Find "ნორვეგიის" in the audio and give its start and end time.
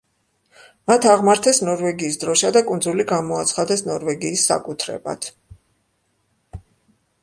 1.65-2.17, 3.93-4.51